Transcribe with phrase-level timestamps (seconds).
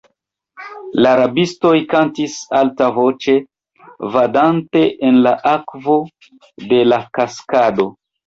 [1.05, 3.35] La rabistoj kantis altavoĉe,
[4.15, 5.99] vadante en la akvo
[6.73, 7.87] de la kaskado.